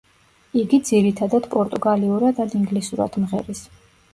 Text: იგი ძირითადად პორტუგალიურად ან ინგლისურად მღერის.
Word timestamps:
იგი 0.61 0.79
ძირითადად 0.87 1.45
პორტუგალიურად 1.53 2.41
ან 2.47 2.57
ინგლისურად 2.61 3.21
მღერის. 3.27 3.63